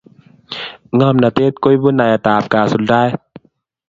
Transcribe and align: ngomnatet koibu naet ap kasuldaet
ngomnatet 0.95 1.53
koibu 1.63 1.89
naet 1.97 2.25
ap 2.35 2.45
kasuldaet 2.51 3.13